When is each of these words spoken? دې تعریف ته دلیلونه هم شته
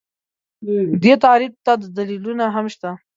دې 1.03 1.13
تعریف 1.25 1.53
ته 1.65 1.73
دلیلونه 1.97 2.45
هم 2.55 2.65
شته 2.73 2.89